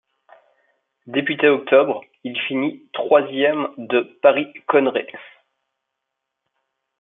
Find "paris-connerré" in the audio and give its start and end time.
4.23-5.05